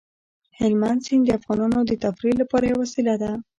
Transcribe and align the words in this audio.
هلمند 0.59 0.99
سیند 1.05 1.23
د 1.25 1.29
افغانانو 1.39 1.79
د 1.85 1.91
تفریح 2.03 2.33
لپاره 2.41 2.65
یوه 2.67 2.81
وسیله 2.83 3.15
ده. 3.21 3.31